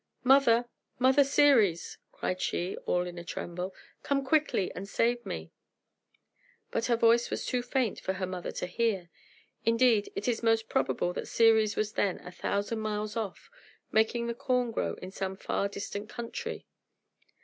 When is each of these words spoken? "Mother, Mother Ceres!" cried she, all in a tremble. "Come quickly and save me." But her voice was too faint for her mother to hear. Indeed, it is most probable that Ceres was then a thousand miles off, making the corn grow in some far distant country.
"Mother, 0.23 0.67
Mother 0.97 1.23
Ceres!" 1.23 1.99
cried 2.11 2.41
she, 2.41 2.75
all 2.87 3.05
in 3.05 3.19
a 3.19 3.23
tremble. 3.23 3.71
"Come 4.01 4.25
quickly 4.25 4.71
and 4.73 4.89
save 4.89 5.23
me." 5.27 5.51
But 6.71 6.87
her 6.87 6.95
voice 6.95 7.29
was 7.29 7.45
too 7.45 7.61
faint 7.61 7.99
for 7.99 8.13
her 8.13 8.25
mother 8.25 8.49
to 8.53 8.65
hear. 8.65 9.09
Indeed, 9.63 10.11
it 10.15 10.27
is 10.27 10.41
most 10.41 10.67
probable 10.69 11.13
that 11.13 11.27
Ceres 11.27 11.75
was 11.75 11.93
then 11.93 12.17
a 12.25 12.31
thousand 12.31 12.79
miles 12.79 13.15
off, 13.15 13.51
making 13.91 14.25
the 14.25 14.33
corn 14.33 14.71
grow 14.71 14.95
in 14.95 15.11
some 15.11 15.35
far 15.37 15.67
distant 15.69 16.09
country. 16.09 16.65